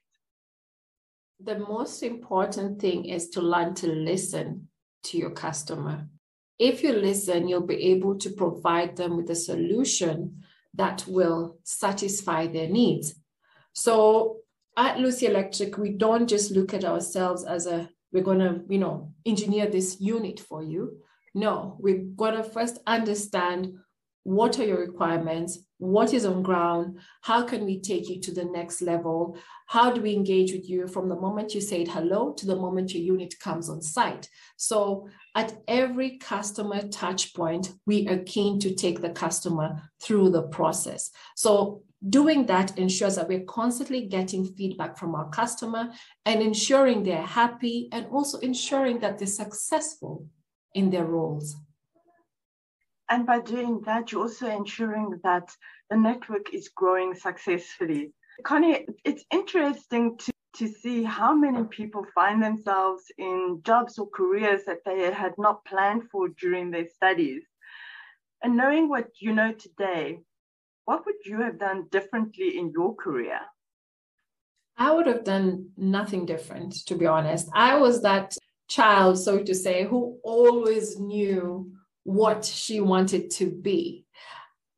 The 1.39 1.60
most 1.60 2.01
important 2.01 2.82
thing 2.82 3.06
is 3.06 3.29
to 3.29 3.41
learn 3.41 3.75
to 3.75 3.88
listen 3.88 4.70
to 5.03 5.17
your 5.17 5.32
customer. 5.32 6.08
If 6.58 6.82
you 6.82 6.94
listen, 6.94 7.48
you'll 7.48 7.62
be 7.67 7.91
able 7.91 8.17
to 8.17 8.32
provide 8.32 8.96
them 8.98 9.15
with 9.15 9.29
a 9.29 9.36
solution 9.36 10.44
that 10.74 11.06
will 11.08 11.60
satisfy 11.63 12.48
their 12.48 12.67
needs. 12.67 13.15
So 13.74 14.38
at 14.75 15.00
Lucy 15.00 15.27
Electric, 15.27 15.77
we 15.77 15.91
don't 15.91 16.27
just 16.27 16.51
look 16.51 16.74
at 16.74 16.84
ourselves 16.84 17.44
as 17.44 17.67
a 17.67 17.89
we're 18.12 18.24
going 18.24 18.39
to, 18.39 18.62
you 18.70 18.79
know, 18.79 19.13
engineer 19.25 19.67
this 19.67 20.00
unit 20.00 20.39
for 20.39 20.63
you. 20.63 20.98
No, 21.34 21.77
we've 21.79 22.15
got 22.15 22.32
to 22.32 22.44
first 22.44 22.79
understand 22.88 23.77
what 24.27 24.60
are 24.60 24.65
your 24.65 24.81
requirements, 24.81 25.57
what 25.77 26.13
is 26.13 26.25
on 26.25 26.43
ground, 26.43 27.00
how 27.22 27.43
can 27.43 27.63
we 27.63 27.79
take 27.79 28.10
you 28.10 28.19
to 28.19 28.34
the 28.34 28.43
next 28.43 28.81
level, 28.81 29.38
how 29.67 29.89
do 29.89 30.01
we 30.01 30.13
engage 30.13 30.51
with 30.51 30.69
you 30.69 30.86
from 30.86 31.07
the 31.07 31.15
moment 31.15 31.55
you 31.55 31.62
said 31.62 31.88
hello 31.88 32.34
to 32.34 32.46
the 32.46 32.57
moment 32.57 32.93
your 32.93 33.03
unit 33.03 33.34
comes 33.39 33.69
on 33.69 33.81
site. 33.81 34.27
So 34.57 35.07
at 35.34 35.53
every 35.69 36.17
customer 36.17 36.86
touch 36.89 37.34
point, 37.34 37.72
we 37.86 38.05
are 38.10 38.17
keen 38.17 38.60
to 38.60 38.75
take 38.75 39.00
the 39.01 39.12
customer 39.12 39.81
through 40.03 40.31
the 40.31 40.43
process. 40.43 41.10
So 41.38 41.84
doing 42.10 42.48
that 42.48 42.77
ensures 42.77 43.15
that 43.15 43.29
we're 43.29 43.46
constantly 43.46 44.07
getting 44.07 44.43
feedback 44.43 44.98
from 44.98 45.15
our 45.15 45.29
customer 45.29 45.89
and 46.25 46.41
ensuring 46.41 47.03
they're 47.03 47.22
happy 47.22 47.88
and 47.93 48.07
also 48.07 48.39
ensuring 48.39 49.00
that 49.00 49.19
they're 49.19 49.27
successful 49.27 50.25
in 50.74 50.89
their 50.89 51.05
roles. 51.05 51.55
And 53.10 53.26
by 53.26 53.40
doing 53.40 53.82
that, 53.86 54.12
you're 54.12 54.24
also 54.24 54.48
ensuring 54.48 55.20
that 55.24 55.50
the 55.90 55.98
network 55.98 56.54
is 56.54 56.70
growing 56.70 57.16
successfully. 57.16 58.14
Connie, 58.44 58.86
it's 59.06 59.24
interesting 59.32 60.18
to, 60.18 60.34
to 60.58 60.68
see 60.68 61.04
how 61.04 61.34
many 61.34 61.64
people 61.66 62.06
find 62.14 62.44
themselves 62.44 63.04
in 63.18 63.62
jobs 63.66 63.98
or 63.98 64.10
careers 64.10 64.62
that 64.66 64.80
they 64.86 65.12
had 65.12 65.34
not 65.38 65.64
planned 65.66 66.04
for 66.12 66.30
during 66.30 66.70
their 66.70 66.88
studies. 66.96 67.44
And 68.44 68.58
knowing 68.58 68.90
what 68.90 69.08
you 69.20 69.34
know 69.34 69.54
today, 69.54 70.20
what 70.86 71.06
would 71.06 71.26
you 71.26 71.42
have 71.42 71.60
done 71.60 71.88
differently 71.90 72.58
in 72.58 72.72
your 72.72 72.96
career? 72.96 73.40
I 74.78 74.94
would 74.94 75.08
have 75.08 75.24
done 75.24 75.70
nothing 75.76 76.26
different, 76.26 76.86
to 76.86 76.96
be 76.96 77.08
honest. 77.08 77.50
I 77.54 77.78
was 77.78 78.04
that 78.04 78.38
child, 78.68 79.18
so 79.18 79.42
to 79.42 79.56
say, 79.56 79.86
who 79.86 80.20
always 80.24 81.00
knew 81.00 81.72
what 82.08 82.46
she 82.46 82.80
wanted 82.80 83.30
to 83.30 83.52
be. 83.52 84.06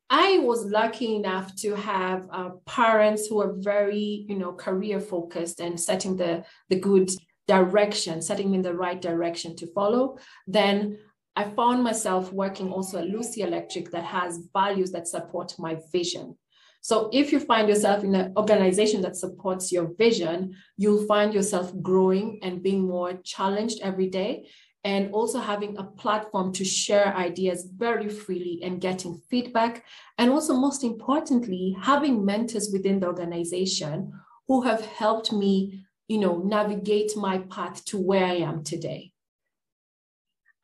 I 0.09 0.39
was 0.39 0.65
lucky 0.65 1.15
enough 1.15 1.55
to 1.57 1.75
have 1.75 2.27
uh, 2.31 2.49
parents 2.65 3.27
who 3.27 3.35
were 3.35 3.53
very, 3.55 4.25
you 4.27 4.35
know, 4.35 4.53
career 4.53 4.99
focused 4.99 5.59
and 5.59 5.79
setting 5.79 6.17
the 6.17 6.43
the 6.69 6.79
good 6.79 7.11
direction, 7.47 8.23
setting 8.23 8.49
me 8.49 8.57
in 8.57 8.63
the 8.63 8.73
right 8.73 8.99
direction 8.99 9.55
to 9.57 9.71
follow. 9.73 10.17
Then 10.47 10.97
I 11.35 11.43
found 11.43 11.83
myself 11.83 12.33
working 12.33 12.71
also 12.71 12.97
at 12.97 13.09
Lucy 13.09 13.41
Electric 13.41 13.91
that 13.91 14.05
has 14.05 14.49
values 14.51 14.91
that 14.93 15.07
support 15.07 15.53
my 15.59 15.77
vision. 15.91 16.35
So 16.81 17.09
if 17.13 17.31
you 17.31 17.39
find 17.39 17.69
yourself 17.69 18.03
in 18.03 18.15
an 18.15 18.33
organization 18.37 19.01
that 19.01 19.17
supports 19.17 19.71
your 19.71 19.93
vision, 19.97 20.55
you'll 20.77 21.05
find 21.05 21.31
yourself 21.33 21.71
growing 21.81 22.39
and 22.41 22.63
being 22.63 22.87
more 22.87 23.13
challenged 23.23 23.81
every 23.83 24.07
day 24.07 24.47
and 24.83 25.13
also 25.13 25.39
having 25.39 25.77
a 25.77 25.83
platform 25.83 26.53
to 26.53 26.63
share 26.63 27.15
ideas 27.15 27.67
very 27.75 28.07
freely 28.07 28.61
and 28.63 28.79
getting 28.79 29.21
feedback. 29.29 29.83
And 30.17 30.31
also, 30.31 30.53
most 30.55 30.83
importantly, 30.83 31.75
having 31.81 32.25
mentors 32.25 32.69
within 32.71 32.99
the 32.99 33.07
organization 33.07 34.13
who 34.47 34.61
have 34.61 34.85
helped 34.85 35.33
me, 35.33 35.85
you 36.07 36.17
know, 36.19 36.37
navigate 36.37 37.15
my 37.17 37.39
path 37.39 37.83
to 37.85 37.97
where 37.97 38.25
I 38.25 38.35
am 38.35 38.63
today. 38.63 39.11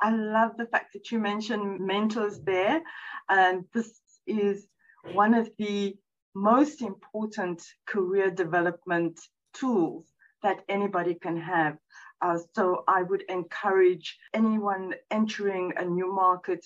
I 0.01 0.11
love 0.11 0.51
the 0.57 0.67
fact 0.67 0.93
that 0.93 1.11
you 1.11 1.19
mentioned 1.19 1.79
mentors 1.79 2.39
there. 2.39 2.81
And 3.29 3.65
this 3.73 3.99
is 4.27 4.67
one 5.13 5.33
of 5.33 5.49
the 5.57 5.97
most 6.35 6.81
important 6.81 7.63
career 7.85 8.29
development 8.29 9.19
tools 9.53 10.05
that 10.43 10.63
anybody 10.69 11.15
can 11.15 11.37
have. 11.37 11.77
Uh, 12.21 12.37
so 12.55 12.83
I 12.87 13.03
would 13.03 13.23
encourage 13.29 14.17
anyone 14.33 14.93
entering 15.11 15.73
a 15.77 15.85
new 15.85 16.13
market 16.13 16.65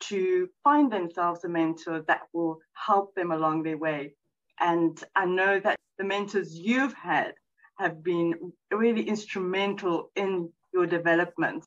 to 0.00 0.48
find 0.64 0.92
themselves 0.92 1.44
a 1.44 1.48
mentor 1.48 2.02
that 2.08 2.22
will 2.32 2.58
help 2.74 3.14
them 3.14 3.30
along 3.30 3.62
their 3.62 3.78
way. 3.78 4.14
And 4.60 5.02
I 5.14 5.26
know 5.26 5.60
that 5.60 5.76
the 5.98 6.04
mentors 6.04 6.54
you've 6.54 6.94
had 6.94 7.34
have 7.78 8.02
been 8.02 8.52
really 8.72 9.08
instrumental 9.08 10.10
in 10.16 10.50
your 10.72 10.86
development. 10.86 11.64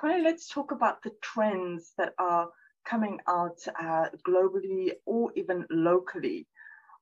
Connie, 0.00 0.22
let's 0.22 0.48
talk 0.48 0.72
about 0.72 1.02
the 1.02 1.12
trends 1.22 1.92
that 1.98 2.14
are 2.18 2.50
coming 2.84 3.18
out 3.26 3.58
uh, 3.80 4.08
globally 4.26 4.92
or 5.06 5.32
even 5.34 5.66
locally 5.70 6.46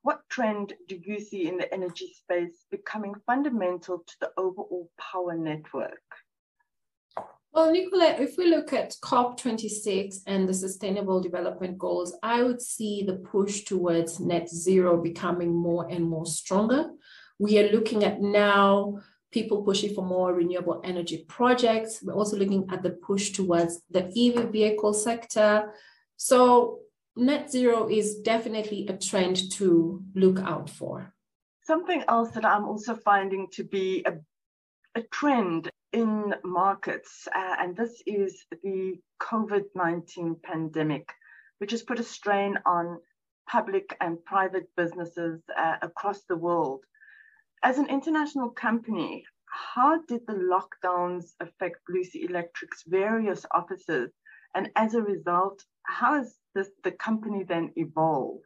what 0.03 0.21
trend 0.29 0.73
do 0.87 0.99
you 1.01 1.19
see 1.19 1.47
in 1.47 1.57
the 1.57 1.73
energy 1.73 2.13
space 2.13 2.65
becoming 2.69 3.15
fundamental 3.25 4.03
to 4.05 4.13
the 4.21 4.31
overall 4.37 4.89
power 4.99 5.35
network? 5.35 6.03
Well, 7.53 7.71
Nicolette, 7.71 8.19
if 8.19 8.37
we 8.37 8.47
look 8.47 8.73
at 8.73 8.95
COP26 9.03 10.21
and 10.27 10.49
the 10.49 10.53
Sustainable 10.53 11.21
Development 11.21 11.77
Goals, 11.77 12.17
I 12.23 12.41
would 12.41 12.61
see 12.61 13.03
the 13.03 13.17
push 13.17 13.61
towards 13.61 14.19
net 14.19 14.49
zero 14.49 15.01
becoming 15.01 15.53
more 15.53 15.87
and 15.89 16.03
more 16.03 16.25
stronger. 16.25 16.89
We 17.39 17.59
are 17.59 17.71
looking 17.71 18.03
at 18.03 18.21
now 18.21 18.99
people 19.31 19.63
pushing 19.63 19.93
for 19.93 20.03
more 20.03 20.33
renewable 20.33 20.81
energy 20.83 21.25
projects. 21.27 22.01
We're 22.03 22.13
also 22.13 22.37
looking 22.37 22.67
at 22.71 22.83
the 22.83 22.91
push 22.91 23.31
towards 23.31 23.81
the 23.89 24.05
EV 24.05 24.51
vehicle 24.51 24.93
sector. 24.93 25.73
So 26.17 26.79
net 27.15 27.51
zero 27.51 27.89
is 27.89 28.19
definitely 28.19 28.87
a 28.87 28.97
trend 28.97 29.51
to 29.53 30.01
look 30.15 30.39
out 30.39 30.69
for. 30.69 31.13
Something 31.63 32.03
else 32.07 32.31
that 32.31 32.45
I'm 32.45 32.65
also 32.65 32.95
finding 32.95 33.47
to 33.53 33.63
be 33.63 34.03
a, 34.05 34.13
a 34.99 35.03
trend 35.03 35.69
in 35.93 36.33
markets, 36.43 37.27
uh, 37.33 37.55
and 37.59 37.77
this 37.77 38.01
is 38.07 38.45
the 38.63 38.99
COVID 39.21 39.65
19 39.75 40.37
pandemic, 40.43 41.07
which 41.59 41.71
has 41.71 41.83
put 41.83 41.99
a 41.99 42.03
strain 42.03 42.57
on 42.65 42.97
public 43.47 43.95
and 44.01 44.23
private 44.25 44.67
businesses 44.75 45.41
uh, 45.55 45.75
across 45.81 46.23
the 46.23 46.35
world. 46.35 46.83
As 47.61 47.77
an 47.77 47.87
international 47.87 48.49
company, 48.49 49.23
how 49.45 50.01
did 50.07 50.21
the 50.25 50.33
lockdowns 50.33 51.33
affect 51.39 51.77
Lucy 51.87 52.25
Electric's 52.27 52.83
various 52.87 53.45
offices? 53.53 54.11
And 54.55 54.69
as 54.75 54.95
a 54.95 55.01
result, 55.01 55.63
how 55.83 56.15
has 56.15 56.35
the 56.83 56.91
company 56.91 57.43
then 57.43 57.71
evolved? 57.75 58.45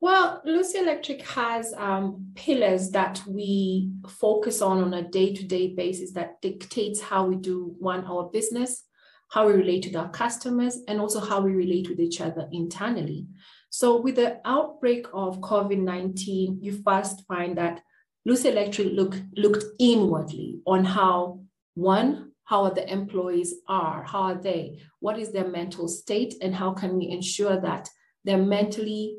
Well, 0.00 0.42
Lucy 0.44 0.78
Electric 0.78 1.22
has 1.22 1.72
um, 1.74 2.32
pillars 2.34 2.90
that 2.90 3.22
we 3.26 3.90
focus 4.08 4.60
on 4.60 4.82
on 4.82 4.94
a 4.94 5.02
day 5.02 5.34
to 5.34 5.42
day 5.42 5.74
basis 5.74 6.12
that 6.12 6.40
dictates 6.42 7.00
how 7.00 7.26
we 7.26 7.36
do 7.36 7.74
one, 7.78 8.04
our 8.04 8.24
business, 8.24 8.84
how 9.30 9.46
we 9.46 9.54
relate 9.54 9.86
with 9.86 9.96
our 9.96 10.10
customers, 10.10 10.80
and 10.86 11.00
also 11.00 11.18
how 11.18 11.40
we 11.40 11.52
relate 11.52 11.88
with 11.88 11.98
each 11.98 12.20
other 12.20 12.46
internally. 12.52 13.26
So, 13.70 14.00
with 14.00 14.16
the 14.16 14.40
outbreak 14.44 15.06
of 15.14 15.40
COVID 15.40 15.78
19, 15.78 16.58
you 16.60 16.82
first 16.84 17.26
find 17.26 17.56
that 17.56 17.80
Lucy 18.26 18.50
Electric 18.50 18.92
look, 18.92 19.16
looked 19.36 19.64
inwardly 19.78 20.60
on 20.66 20.84
how 20.84 21.40
one, 21.74 22.32
how 22.46 22.64
are 22.64 22.74
the 22.74 22.90
employees 22.90 23.54
are, 23.68 24.02
how 24.04 24.22
are 24.22 24.40
they, 24.40 24.78
what 25.00 25.18
is 25.18 25.32
their 25.32 25.48
mental 25.48 25.88
state, 25.88 26.34
and 26.40 26.54
how 26.54 26.72
can 26.72 26.96
we 26.96 27.08
ensure 27.08 27.60
that 27.60 27.88
they're 28.24 28.38
mentally 28.38 29.16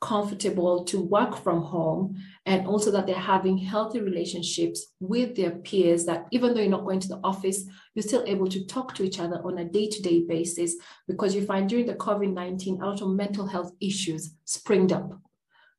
comfortable 0.00 0.84
to 0.84 1.00
work 1.00 1.36
from 1.36 1.60
home 1.60 2.16
and 2.46 2.66
also 2.68 2.90
that 2.92 3.06
they're 3.06 3.16
having 3.16 3.58
healthy 3.58 4.00
relationships 4.00 4.92
with 5.00 5.34
their 5.34 5.50
peers 5.50 6.04
that 6.04 6.26
even 6.30 6.54
though 6.54 6.60
you're 6.60 6.70
not 6.70 6.84
going 6.84 7.00
to 7.00 7.08
the 7.08 7.20
office 7.24 7.64
you're 7.94 8.02
still 8.04 8.22
able 8.26 8.46
to 8.46 8.64
talk 8.66 8.94
to 8.94 9.02
each 9.02 9.18
other 9.18 9.42
on 9.44 9.58
a 9.58 9.64
day-to-day 9.64 10.24
basis 10.28 10.76
because 11.08 11.34
you 11.34 11.44
find 11.44 11.68
during 11.68 11.84
the 11.84 11.94
covid-19 11.94 12.80
a 12.80 12.86
lot 12.86 13.02
of 13.02 13.08
mental 13.08 13.44
health 13.44 13.72
issues 13.80 14.34
springed 14.44 14.92
up. 14.92 15.20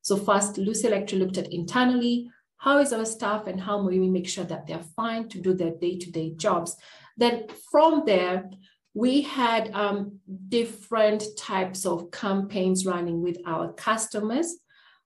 So 0.02 0.18
first 0.18 0.58
lucy 0.58 0.88
electric 0.88 1.18
looked 1.18 1.38
at 1.38 1.50
internally 1.50 2.28
how 2.60 2.78
is 2.78 2.92
our 2.92 3.04
staff 3.04 3.46
and 3.46 3.60
how 3.60 3.82
may 3.82 3.98
we 3.98 4.08
make 4.08 4.28
sure 4.28 4.44
that 4.44 4.66
they're 4.66 4.90
fine 4.96 5.28
to 5.28 5.40
do 5.40 5.52
their 5.54 5.72
day-to-day 5.72 6.32
jobs 6.36 6.76
then 7.16 7.46
from 7.70 8.04
there 8.06 8.50
we 8.94 9.22
had 9.22 9.72
um, 9.74 10.18
different 10.48 11.24
types 11.36 11.86
of 11.86 12.10
campaigns 12.10 12.84
running 12.84 13.22
with 13.22 13.38
our 13.46 13.72
customers. 13.72 14.56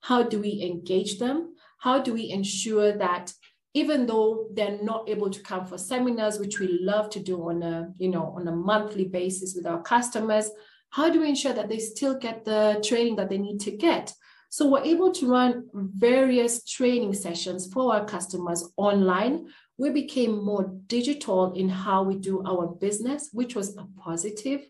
How 0.00 0.22
do 0.22 0.40
we 0.40 0.62
engage 0.62 1.18
them? 1.18 1.54
How 1.78 2.00
do 2.00 2.14
we 2.14 2.30
ensure 2.30 2.92
that 2.96 3.32
even 3.74 4.06
though 4.06 4.48
they're 4.54 4.82
not 4.82 5.08
able 5.08 5.28
to 5.30 5.42
come 5.42 5.66
for 5.66 5.76
seminars, 5.76 6.38
which 6.38 6.60
we 6.60 6.78
love 6.80 7.10
to 7.10 7.20
do 7.20 7.48
on 7.48 7.62
a, 7.62 7.92
you 7.98 8.08
know, 8.08 8.32
on 8.36 8.48
a 8.48 8.52
monthly 8.52 9.04
basis 9.04 9.54
with 9.54 9.66
our 9.66 9.82
customers, 9.82 10.50
how 10.90 11.10
do 11.10 11.20
we 11.20 11.28
ensure 11.28 11.52
that 11.52 11.68
they 11.68 11.78
still 11.78 12.16
get 12.16 12.44
the 12.44 12.82
training 12.86 13.16
that 13.16 13.28
they 13.28 13.38
need 13.38 13.58
to 13.60 13.72
get? 13.72 14.14
So 14.54 14.68
we're 14.68 14.84
able 14.84 15.10
to 15.14 15.26
run 15.26 15.68
various 15.74 16.64
training 16.64 17.14
sessions 17.14 17.66
for 17.72 17.92
our 17.92 18.04
customers 18.04 18.70
online 18.76 19.48
we 19.76 19.90
became 19.90 20.44
more 20.44 20.72
digital 20.86 21.52
in 21.54 21.68
how 21.68 22.02
we 22.04 22.16
do 22.16 22.42
our 22.46 22.66
business, 22.66 23.30
which 23.32 23.54
was 23.54 23.76
a 23.76 23.86
positive. 23.98 24.60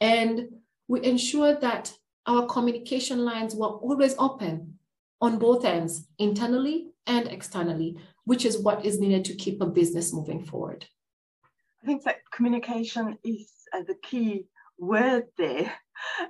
And 0.00 0.48
we 0.88 1.04
ensured 1.04 1.60
that 1.60 1.92
our 2.26 2.46
communication 2.46 3.24
lines 3.24 3.54
were 3.54 3.68
always 3.68 4.14
open 4.18 4.78
on 5.20 5.38
both 5.38 5.64
ends, 5.64 6.08
internally 6.18 6.88
and 7.06 7.28
externally, 7.28 7.96
which 8.24 8.44
is 8.44 8.58
what 8.58 8.84
is 8.84 8.98
needed 8.98 9.24
to 9.26 9.34
keep 9.34 9.60
a 9.60 9.66
business 9.66 10.12
moving 10.12 10.42
forward. 10.44 10.86
I 11.82 11.86
think 11.86 12.02
that 12.04 12.28
communication 12.32 13.18
is 13.22 13.52
uh, 13.72 13.82
the 13.86 13.94
key 14.02 14.46
word 14.78 15.26
there. 15.38 15.72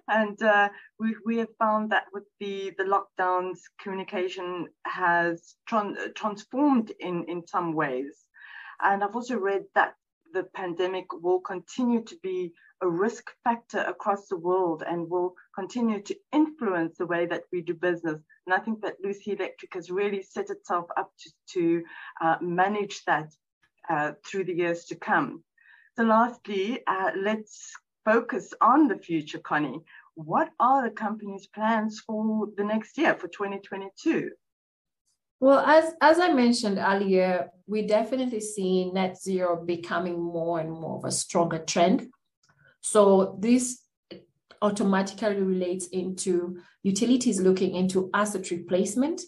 And 0.08 0.40
uh, 0.42 0.68
we, 0.98 1.16
we 1.24 1.38
have 1.38 1.54
found 1.58 1.90
that 1.92 2.04
with 2.12 2.24
the, 2.38 2.72
the 2.78 2.84
lockdowns, 2.84 3.58
communication 3.80 4.68
has 4.84 5.54
tran- 5.68 6.14
transformed 6.14 6.92
in, 7.00 7.24
in 7.28 7.46
some 7.46 7.74
ways. 7.74 8.26
And 8.82 9.04
I've 9.04 9.14
also 9.14 9.36
read 9.36 9.64
that 9.74 9.94
the 10.32 10.44
pandemic 10.54 11.06
will 11.12 11.40
continue 11.40 12.02
to 12.04 12.16
be 12.22 12.52
a 12.82 12.88
risk 12.88 13.30
factor 13.44 13.80
across 13.80 14.28
the 14.28 14.36
world 14.36 14.82
and 14.86 15.10
will 15.10 15.34
continue 15.54 16.00
to 16.02 16.16
influence 16.32 16.96
the 16.96 17.06
way 17.06 17.26
that 17.26 17.42
we 17.52 17.60
do 17.60 17.74
business. 17.74 18.18
And 18.46 18.54
I 18.54 18.58
think 18.58 18.80
that 18.82 18.96
Lucy 19.02 19.32
Electric 19.32 19.74
has 19.74 19.90
really 19.90 20.22
set 20.22 20.50
itself 20.50 20.86
up 20.96 21.12
to, 21.20 21.30
to 21.54 21.82
uh, 22.22 22.36
manage 22.40 23.04
that 23.04 23.28
uh, 23.88 24.12
through 24.24 24.44
the 24.44 24.54
years 24.54 24.84
to 24.86 24.94
come. 24.94 25.44
So, 25.96 26.04
lastly, 26.04 26.80
uh, 26.86 27.10
let's 27.16 27.72
focus 28.04 28.52
on 28.61 28.88
the 28.88 28.97
future, 28.97 29.38
Connie. 29.38 29.80
What 30.14 30.50
are 30.59 30.83
the 30.83 30.95
company's 30.95 31.47
plans 31.47 32.00
for 32.00 32.49
the 32.57 32.64
next 32.64 32.99
year, 32.99 33.14
for 33.14 33.28
2022? 33.28 34.30
Well, 35.40 35.61
as, 35.61 35.95
as 36.02 36.19
I 36.19 36.33
mentioned 36.35 36.78
earlier, 36.78 37.49
we 37.66 37.87
definitely 37.87 38.40
see 38.40 38.90
net 38.92 39.21
zero 39.21 39.64
becoming 39.64 40.21
more 40.21 40.61
and 40.61 40.71
more 40.71 40.99
of 40.99 41.04
a 41.04 41.12
stronger 41.12 41.59
trend. 41.59 42.09
So 42.83 43.38
this 43.40 43.83
automatically 44.62 45.40
relates 45.40 45.87
into 45.88 46.59
utilities 46.83 47.40
looking 47.40 47.75
into 47.75 48.11
asset 48.12 48.50
replacement 48.50 49.23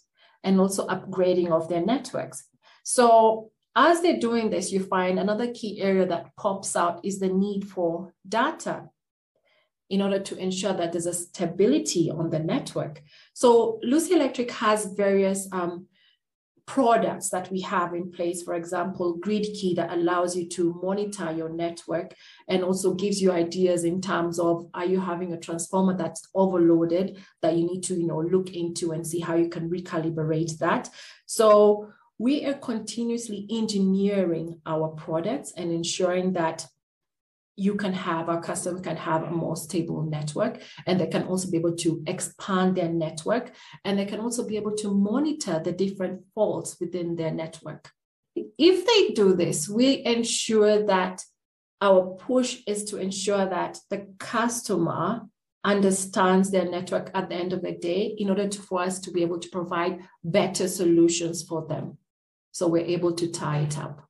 and 0.45 0.61
also 0.61 0.87
upgrading 0.89 1.51
of 1.51 1.69
their 1.69 1.85
networks. 1.85 2.47
So 2.85 3.52
as 3.75 4.03
they're 4.03 4.19
doing 4.19 4.51
this, 4.51 4.71
you 4.71 4.85
find 4.85 5.19
another 5.19 5.53
key 5.53 5.81
area 5.81 6.07
that 6.07 6.37
pops 6.37 6.77
out 6.77 7.05
is 7.05 7.19
the 7.19 7.29
need 7.29 7.69
for 7.69 8.13
data 8.29 8.91
in 9.89 10.01
order 10.01 10.19
to 10.19 10.37
ensure 10.37 10.73
that 10.73 10.93
there's 10.93 11.07
a 11.07 11.15
stability 11.15 12.11
on 12.11 12.31
the 12.31 12.39
network. 12.39 13.03
So 13.35 13.79
Lucy 13.83 14.15
Electric 14.15 14.51
has 14.51 14.87
various 14.87 15.49
um, 15.53 15.87
products 16.67 17.29
that 17.31 17.51
we 17.51 17.61
have 17.61 17.93
in 17.93 18.11
place, 18.11 18.43
for 18.43 18.55
example, 18.55 19.19
GridKey 19.21 19.77
that 19.77 19.93
allows 19.93 20.37
you 20.37 20.49
to 20.51 20.81
monitor 20.83 21.33
your 21.33 21.51
network 21.51 22.15
and 22.49 22.63
also 22.63 22.95
gives 22.95 23.21
you 23.21 23.33
ideas 23.33 23.85
in 23.85 24.01
terms 24.01 24.39
of 24.39 24.67
are 24.73 24.87
you 24.87 25.01
having 25.01 25.33
a 25.33 25.41
transformer 25.41 25.97
that's 25.97 26.29
overloaded 26.35 27.19
that 27.43 27.57
you 27.57 27.67
need 27.67 27.83
to 27.83 27.95
you 27.95 28.07
know 28.07 28.21
look 28.21 28.55
into 28.55 28.93
and 28.93 29.07
see 29.07 29.21
how 29.21 29.35
you 29.35 29.49
can 29.49 29.69
recalibrate 29.69 30.57
that. 30.59 30.89
So 31.27 31.93
we 32.23 32.47
are 32.47 32.55
continuously 32.55 33.49
engineering 33.51 34.61
our 34.65 34.91
products 34.91 35.53
and 35.57 35.73
ensuring 35.73 36.35
that 36.35 36.65
you 37.57 37.75
can 37.75 37.93
have 37.93 38.29
our 38.29 38.41
customer 38.41 38.79
can 38.81 38.97
have 38.97 39.25
a 39.25 39.31
more 39.31 39.57
stable 39.57 40.05
network 40.05 40.63
and 40.87 41.01
they 41.01 41.09
can 41.09 41.25
also 41.25 41.51
be 41.51 41.57
able 41.57 41.75
to 41.75 42.01
expand 42.07 42.77
their 42.77 42.89
network 42.89 43.51
and 43.85 43.99
they 43.99 44.05
can 44.05 44.21
also 44.21 44.47
be 44.47 44.57
able 44.57 44.77
to 44.77 44.95
monitor 44.95 45.61
the 45.65 45.73
different 45.73 46.23
faults 46.33 46.77
within 46.79 47.17
their 47.17 47.33
network. 47.33 47.91
If 48.57 48.87
they 48.87 49.15
do 49.15 49.35
this 49.35 49.69
we 49.69 50.05
ensure 50.05 50.87
that 50.87 51.25
our 51.81 52.03
push 52.29 52.63
is 52.69 52.85
to 52.85 52.99
ensure 52.99 53.47
that 53.47 53.81
the 53.91 54.07
customer 54.21 55.23
understands 55.65 56.53
their 56.53 56.71
network 56.71 57.11
at 57.15 57.29
the 57.29 57.35
end 57.35 57.53
of 57.53 57.63
the 57.63 57.73
day 57.73 58.15
in 58.17 58.31
order 58.31 58.47
to, 58.47 58.63
for 58.63 58.81
us 58.81 59.01
to 59.01 59.11
be 59.11 59.23
able 59.23 59.41
to 59.41 59.49
provide 59.49 59.99
better 60.23 60.69
solutions 60.69 61.43
for 61.43 61.67
them 61.67 61.99
so 62.53 62.69
we're 62.69 62.85
able 62.85 63.13
to 63.13 63.27
tie 63.29 63.59
it 63.59 63.79
up 63.79 64.09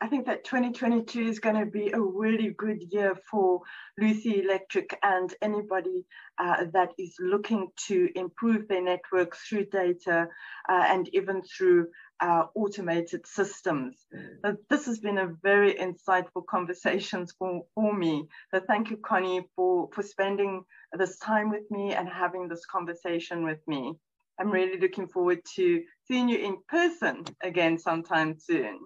I 0.00 0.06
think 0.06 0.26
that 0.26 0.44
2022 0.44 1.22
is 1.22 1.40
going 1.40 1.56
to 1.56 1.66
be 1.66 1.90
a 1.90 2.00
really 2.00 2.50
good 2.50 2.80
year 2.92 3.16
for 3.28 3.62
Lucy 3.98 4.40
Electric 4.40 4.96
and 5.02 5.34
anybody 5.42 6.04
uh, 6.38 6.66
that 6.72 6.90
is 6.98 7.16
looking 7.18 7.68
to 7.88 8.08
improve 8.14 8.68
their 8.68 8.82
network 8.82 9.34
through 9.36 9.66
data 9.66 10.28
uh, 10.68 10.84
and 10.86 11.08
even 11.14 11.42
through 11.42 11.88
uh, 12.20 12.44
automated 12.54 13.26
systems. 13.26 14.06
Uh, 14.44 14.52
this 14.70 14.86
has 14.86 15.00
been 15.00 15.18
a 15.18 15.34
very 15.42 15.74
insightful 15.74 16.46
conversation 16.48 17.26
for, 17.36 17.62
for 17.74 17.92
me. 17.92 18.24
So 18.52 18.60
thank 18.60 18.90
you, 18.90 18.98
Connie, 18.98 19.48
for, 19.56 19.88
for 19.92 20.02
spending 20.04 20.62
this 20.92 21.18
time 21.18 21.50
with 21.50 21.68
me 21.72 21.94
and 21.94 22.08
having 22.08 22.46
this 22.46 22.64
conversation 22.66 23.42
with 23.42 23.66
me. 23.66 23.94
I'm 24.38 24.50
really 24.50 24.78
looking 24.78 25.08
forward 25.08 25.40
to 25.56 25.82
seeing 26.06 26.28
you 26.28 26.38
in 26.38 26.56
person 26.68 27.24
again 27.42 27.78
sometime 27.78 28.36
soon. 28.38 28.78